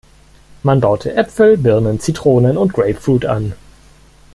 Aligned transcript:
Man 0.63 0.79
baute 0.81 1.13
Äpfel, 1.15 1.57
Birnen, 1.59 1.99
Zitronen 1.99 2.57
und 2.57 2.73
Grapefruit 2.73 3.23
an. 3.23 3.53